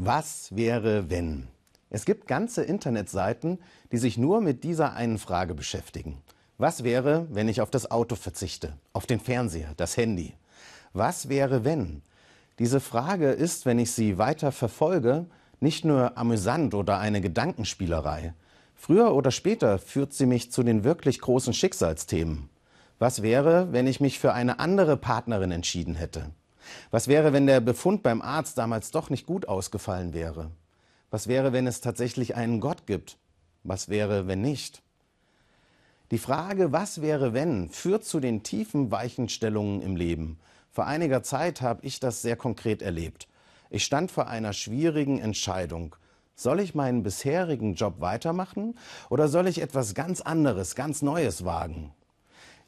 Was 0.00 0.54
wäre, 0.54 1.10
wenn? 1.10 1.48
Es 1.90 2.04
gibt 2.04 2.28
ganze 2.28 2.62
Internetseiten, 2.62 3.58
die 3.90 3.98
sich 3.98 4.16
nur 4.16 4.40
mit 4.40 4.62
dieser 4.62 4.92
einen 4.92 5.18
Frage 5.18 5.56
beschäftigen. 5.56 6.22
Was 6.56 6.84
wäre, 6.84 7.26
wenn 7.32 7.48
ich 7.48 7.60
auf 7.60 7.70
das 7.72 7.90
Auto 7.90 8.14
verzichte, 8.14 8.74
auf 8.92 9.06
den 9.06 9.18
Fernseher, 9.18 9.74
das 9.76 9.96
Handy? 9.96 10.34
Was 10.92 11.28
wäre, 11.28 11.64
wenn? 11.64 12.02
Diese 12.60 12.78
Frage 12.78 13.30
ist, 13.30 13.66
wenn 13.66 13.80
ich 13.80 13.90
sie 13.90 14.18
weiter 14.18 14.52
verfolge, 14.52 15.26
nicht 15.58 15.84
nur 15.84 16.16
amüsant 16.16 16.74
oder 16.74 17.00
eine 17.00 17.20
Gedankenspielerei. 17.20 18.34
Früher 18.76 19.12
oder 19.16 19.32
später 19.32 19.80
führt 19.80 20.12
sie 20.12 20.26
mich 20.26 20.52
zu 20.52 20.62
den 20.62 20.84
wirklich 20.84 21.20
großen 21.20 21.52
Schicksalsthemen. 21.52 22.48
Was 23.00 23.22
wäre, 23.22 23.72
wenn 23.72 23.88
ich 23.88 24.00
mich 24.00 24.20
für 24.20 24.32
eine 24.32 24.60
andere 24.60 24.96
Partnerin 24.96 25.50
entschieden 25.50 25.96
hätte? 25.96 26.30
Was 26.90 27.08
wäre, 27.08 27.32
wenn 27.32 27.46
der 27.46 27.60
Befund 27.60 28.02
beim 28.02 28.22
Arzt 28.22 28.58
damals 28.58 28.90
doch 28.90 29.10
nicht 29.10 29.26
gut 29.26 29.48
ausgefallen 29.48 30.12
wäre? 30.14 30.50
Was 31.10 31.26
wäre, 31.26 31.52
wenn 31.52 31.66
es 31.66 31.80
tatsächlich 31.80 32.36
einen 32.36 32.60
Gott 32.60 32.86
gibt? 32.86 33.18
Was 33.64 33.88
wäre, 33.88 34.26
wenn 34.26 34.40
nicht? 34.40 34.82
Die 36.10 36.18
Frage, 36.18 36.72
was 36.72 37.02
wäre, 37.02 37.34
wenn, 37.34 37.68
führt 37.68 38.04
zu 38.04 38.18
den 38.20 38.42
tiefen 38.42 38.90
Weichenstellungen 38.90 39.82
im 39.82 39.96
Leben. 39.96 40.38
Vor 40.70 40.86
einiger 40.86 41.22
Zeit 41.22 41.60
habe 41.60 41.84
ich 41.84 42.00
das 42.00 42.22
sehr 42.22 42.36
konkret 42.36 42.82
erlebt. 42.82 43.28
Ich 43.68 43.84
stand 43.84 44.10
vor 44.10 44.28
einer 44.28 44.52
schwierigen 44.52 45.18
Entscheidung. 45.18 45.96
Soll 46.34 46.60
ich 46.60 46.74
meinen 46.74 47.02
bisherigen 47.02 47.74
Job 47.74 48.00
weitermachen 48.00 48.78
oder 49.10 49.28
soll 49.28 49.48
ich 49.48 49.60
etwas 49.60 49.94
ganz 49.94 50.20
anderes, 50.20 50.74
ganz 50.74 51.02
Neues 51.02 51.44
wagen? 51.44 51.92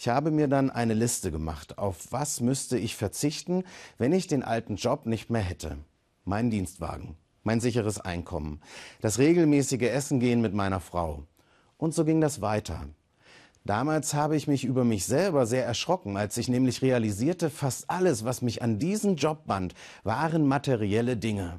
Ich 0.00 0.06
habe 0.06 0.30
mir 0.30 0.46
dann 0.46 0.70
eine 0.70 0.94
Liste 0.94 1.32
gemacht, 1.32 1.76
auf 1.76 2.12
was 2.12 2.40
müsste 2.40 2.78
ich 2.78 2.94
verzichten, 2.94 3.64
wenn 3.98 4.12
ich 4.12 4.28
den 4.28 4.44
alten 4.44 4.76
Job 4.76 5.06
nicht 5.06 5.28
mehr 5.28 5.42
hätte. 5.42 5.76
Mein 6.24 6.50
Dienstwagen, 6.50 7.16
mein 7.42 7.58
sicheres 7.58 7.98
Einkommen, 8.00 8.60
das 9.00 9.18
regelmäßige 9.18 9.90
Essen 9.90 10.20
gehen 10.20 10.40
mit 10.40 10.54
meiner 10.54 10.78
Frau. 10.78 11.24
Und 11.78 11.94
so 11.94 12.04
ging 12.04 12.20
das 12.20 12.40
weiter. 12.40 12.86
Damals 13.64 14.14
habe 14.14 14.36
ich 14.36 14.46
mich 14.46 14.64
über 14.64 14.84
mich 14.84 15.04
selber 15.04 15.46
sehr 15.46 15.66
erschrocken, 15.66 16.16
als 16.16 16.36
ich 16.36 16.46
nämlich 16.46 16.80
realisierte, 16.80 17.50
fast 17.50 17.90
alles, 17.90 18.24
was 18.24 18.40
mich 18.40 18.62
an 18.62 18.78
diesen 18.78 19.16
Job 19.16 19.46
band, 19.46 19.74
waren 20.04 20.46
materielle 20.46 21.16
Dinge. 21.16 21.58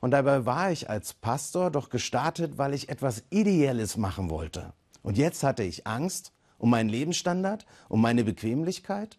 Und 0.00 0.10
dabei 0.10 0.44
war 0.44 0.72
ich 0.72 0.90
als 0.90 1.14
Pastor 1.14 1.70
doch 1.70 1.88
gestartet, 1.88 2.58
weil 2.58 2.74
ich 2.74 2.88
etwas 2.88 3.22
Ideelles 3.30 3.96
machen 3.96 4.28
wollte. 4.28 4.72
Und 5.04 5.16
jetzt 5.16 5.44
hatte 5.44 5.62
ich 5.62 5.86
Angst 5.86 6.32
um 6.58 6.70
meinen 6.70 6.88
Lebensstandard, 6.88 7.66
um 7.88 8.00
meine 8.00 8.24
Bequemlichkeit? 8.24 9.18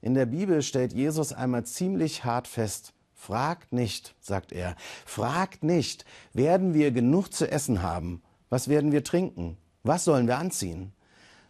In 0.00 0.14
der 0.14 0.26
Bibel 0.26 0.62
stellt 0.62 0.92
Jesus 0.92 1.32
einmal 1.32 1.64
ziemlich 1.64 2.24
hart 2.24 2.46
fest, 2.46 2.92
fragt 3.14 3.72
nicht, 3.72 4.14
sagt 4.20 4.52
er, 4.52 4.76
fragt 5.06 5.64
nicht, 5.64 6.04
werden 6.32 6.74
wir 6.74 6.90
genug 6.90 7.32
zu 7.32 7.50
essen 7.50 7.82
haben? 7.82 8.22
Was 8.50 8.68
werden 8.68 8.92
wir 8.92 9.02
trinken? 9.02 9.56
Was 9.82 10.04
sollen 10.04 10.26
wir 10.26 10.38
anziehen? 10.38 10.92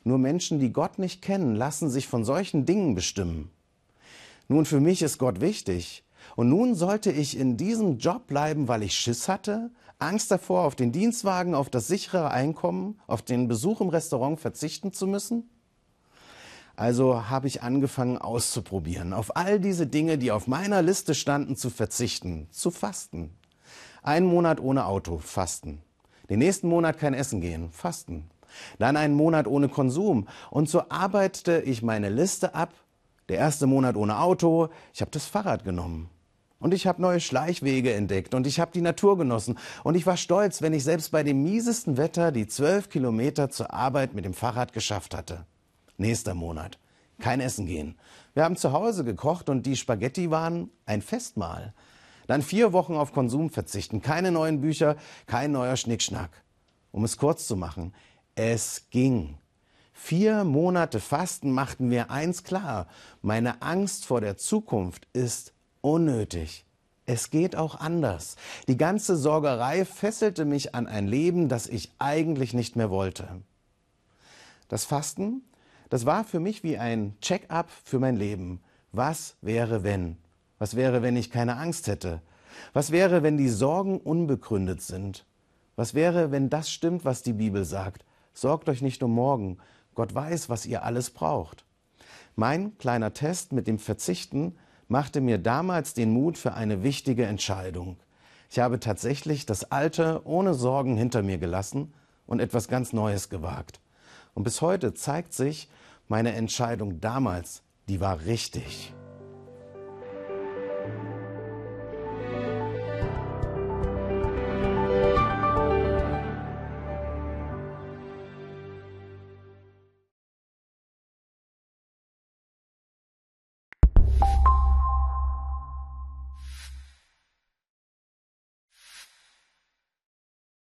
Nur 0.04 0.18
Menschen, 0.18 0.60
die 0.60 0.72
Gott 0.72 0.98
nicht 0.98 1.22
kennen, 1.22 1.56
lassen 1.56 1.90
sich 1.90 2.06
von 2.06 2.24
solchen 2.24 2.66
Dingen 2.66 2.94
bestimmen. 2.94 3.50
Nun, 4.48 4.66
für 4.66 4.80
mich 4.80 5.02
ist 5.02 5.18
Gott 5.18 5.40
wichtig. 5.40 6.04
Und 6.36 6.48
nun 6.48 6.74
sollte 6.74 7.10
ich 7.10 7.36
in 7.36 7.56
diesem 7.56 7.98
Job 7.98 8.26
bleiben, 8.26 8.68
weil 8.68 8.82
ich 8.82 8.94
Schiss 8.94 9.28
hatte, 9.28 9.70
Angst 9.98 10.30
davor, 10.30 10.64
auf 10.64 10.74
den 10.74 10.92
Dienstwagen, 10.92 11.54
auf 11.54 11.70
das 11.70 11.86
sichere 11.86 12.30
Einkommen, 12.30 13.00
auf 13.06 13.22
den 13.22 13.48
Besuch 13.48 13.80
im 13.80 13.88
Restaurant 13.88 14.40
verzichten 14.40 14.92
zu 14.92 15.06
müssen? 15.06 15.48
Also 16.76 17.28
habe 17.28 17.46
ich 17.46 17.62
angefangen 17.62 18.18
auszuprobieren, 18.18 19.12
auf 19.12 19.36
all 19.36 19.60
diese 19.60 19.86
Dinge, 19.86 20.18
die 20.18 20.32
auf 20.32 20.48
meiner 20.48 20.82
Liste 20.82 21.14
standen, 21.14 21.56
zu 21.56 21.70
verzichten, 21.70 22.48
zu 22.50 22.70
fasten. 22.72 23.30
Einen 24.02 24.26
Monat 24.26 24.60
ohne 24.60 24.86
Auto, 24.86 25.18
fasten. 25.18 25.80
Den 26.28 26.40
nächsten 26.40 26.68
Monat 26.68 26.98
kein 26.98 27.14
Essen 27.14 27.40
gehen, 27.40 27.70
fasten. 27.70 28.28
Dann 28.78 28.96
einen 28.96 29.14
Monat 29.14 29.46
ohne 29.46 29.68
Konsum. 29.68 30.28
Und 30.50 30.68
so 30.68 30.88
arbeitete 30.88 31.60
ich 31.62 31.82
meine 31.82 32.08
Liste 32.08 32.54
ab. 32.54 32.72
Der 33.28 33.38
erste 33.38 33.66
Monat 33.66 33.96
ohne 33.96 34.18
Auto, 34.18 34.68
ich 34.92 35.00
habe 35.00 35.10
das 35.10 35.26
Fahrrad 35.26 35.64
genommen. 35.64 36.10
Und 36.64 36.72
ich 36.72 36.86
habe 36.86 37.02
neue 37.02 37.20
Schleichwege 37.20 37.92
entdeckt 37.92 38.32
und 38.32 38.46
ich 38.46 38.58
habe 38.58 38.70
die 38.72 38.80
Natur 38.80 39.18
genossen. 39.18 39.58
Und 39.82 39.96
ich 39.96 40.06
war 40.06 40.16
stolz, 40.16 40.62
wenn 40.62 40.72
ich 40.72 40.82
selbst 40.82 41.10
bei 41.10 41.22
dem 41.22 41.42
miesesten 41.42 41.98
Wetter 41.98 42.32
die 42.32 42.46
zwölf 42.46 42.88
Kilometer 42.88 43.50
zur 43.50 43.74
Arbeit 43.74 44.14
mit 44.14 44.24
dem 44.24 44.32
Fahrrad 44.32 44.72
geschafft 44.72 45.14
hatte. 45.14 45.44
Nächster 45.98 46.32
Monat. 46.32 46.78
Kein 47.20 47.42
Essen 47.42 47.66
gehen. 47.66 47.98
Wir 48.32 48.44
haben 48.44 48.56
zu 48.56 48.72
Hause 48.72 49.04
gekocht 49.04 49.50
und 49.50 49.66
die 49.66 49.76
Spaghetti 49.76 50.30
waren 50.30 50.70
ein 50.86 51.02
Festmahl. 51.02 51.74
Dann 52.28 52.40
vier 52.40 52.72
Wochen 52.72 52.94
auf 52.94 53.12
Konsum 53.12 53.50
verzichten. 53.50 54.00
Keine 54.00 54.32
neuen 54.32 54.62
Bücher, 54.62 54.96
kein 55.26 55.52
neuer 55.52 55.76
Schnickschnack. 55.76 56.30
Um 56.92 57.04
es 57.04 57.18
kurz 57.18 57.46
zu 57.46 57.56
machen. 57.56 57.92
Es 58.36 58.86
ging. 58.88 59.36
Vier 59.92 60.44
Monate 60.44 60.98
Fasten 60.98 61.50
machten 61.52 61.88
mir 61.88 62.10
eins 62.10 62.42
klar. 62.42 62.86
Meine 63.20 63.60
Angst 63.60 64.06
vor 64.06 64.22
der 64.22 64.38
Zukunft 64.38 65.06
ist 65.12 65.52
unnötig. 65.84 66.64
Es 67.06 67.30
geht 67.30 67.54
auch 67.54 67.78
anders. 67.78 68.36
Die 68.66 68.78
ganze 68.78 69.16
Sorgerei 69.16 69.84
fesselte 69.84 70.46
mich 70.46 70.74
an 70.74 70.86
ein 70.86 71.06
Leben, 71.06 71.48
das 71.50 71.66
ich 71.66 71.92
eigentlich 71.98 72.54
nicht 72.54 72.76
mehr 72.76 72.88
wollte. 72.88 73.28
Das 74.68 74.86
Fasten, 74.86 75.42
das 75.90 76.06
war 76.06 76.24
für 76.24 76.40
mich 76.40 76.62
wie 76.62 76.78
ein 76.78 77.14
Check-up 77.20 77.70
für 77.84 77.98
mein 77.98 78.16
Leben. 78.16 78.62
Was 78.92 79.36
wäre, 79.42 79.82
wenn? 79.82 80.16
Was 80.58 80.74
wäre, 80.74 81.02
wenn 81.02 81.16
ich 81.16 81.30
keine 81.30 81.58
Angst 81.58 81.86
hätte? 81.88 82.22
Was 82.72 82.90
wäre, 82.90 83.22
wenn 83.22 83.36
die 83.36 83.50
Sorgen 83.50 83.98
unbegründet 83.98 84.80
sind? 84.80 85.26
Was 85.76 85.92
wäre, 85.92 86.30
wenn 86.30 86.48
das 86.48 86.70
stimmt, 86.70 87.04
was 87.04 87.22
die 87.22 87.34
Bibel 87.34 87.66
sagt? 87.66 88.06
Sorgt 88.32 88.70
euch 88.70 88.80
nicht 88.80 89.02
um 89.02 89.12
morgen. 89.12 89.58
Gott 89.94 90.14
weiß, 90.14 90.48
was 90.48 90.64
ihr 90.64 90.82
alles 90.82 91.10
braucht. 91.10 91.66
Mein 92.36 92.78
kleiner 92.78 93.12
Test 93.12 93.52
mit 93.52 93.66
dem 93.66 93.78
Verzichten 93.78 94.56
machte 94.88 95.20
mir 95.20 95.38
damals 95.38 95.94
den 95.94 96.12
Mut 96.12 96.38
für 96.38 96.54
eine 96.54 96.82
wichtige 96.82 97.26
Entscheidung. 97.26 97.96
Ich 98.50 98.58
habe 98.60 98.80
tatsächlich 98.80 99.46
das 99.46 99.70
Alte 99.72 100.22
ohne 100.24 100.54
Sorgen 100.54 100.96
hinter 100.96 101.22
mir 101.22 101.38
gelassen 101.38 101.92
und 102.26 102.40
etwas 102.40 102.68
ganz 102.68 102.92
Neues 102.92 103.28
gewagt. 103.28 103.80
Und 104.34 104.44
bis 104.44 104.60
heute 104.60 104.94
zeigt 104.94 105.32
sich, 105.32 105.68
meine 106.08 106.32
Entscheidung 106.34 107.00
damals, 107.00 107.62
die 107.88 108.00
war 108.00 108.24
richtig. 108.24 108.93